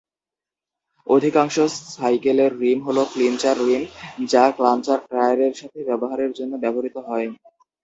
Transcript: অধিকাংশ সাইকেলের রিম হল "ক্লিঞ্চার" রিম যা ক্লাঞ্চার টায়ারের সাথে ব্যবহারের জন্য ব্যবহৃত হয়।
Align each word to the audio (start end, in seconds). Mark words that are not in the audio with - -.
অধিকাংশ 1.07 1.55
সাইকেলের 1.89 2.51
রিম 2.59 2.79
হল 2.87 2.97
"ক্লিঞ্চার" 3.11 3.55
রিম 3.61 3.83
যা 4.27 4.43
ক্লাঞ্চার 4.57 4.99
টায়ারের 5.07 5.53
সাথে 5.55 5.79
ব্যবহারের 5.89 6.31
জন্য 6.37 6.53
ব্যবহৃত 6.63 6.95
হয়। 7.07 7.27